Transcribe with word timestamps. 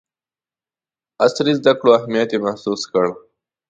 عصري 1.23 1.53
زدکړو 1.59 1.89
اهمیت 1.99 2.29
یې 2.33 2.39
محسوس 2.45 2.81
کړ. 2.91 3.05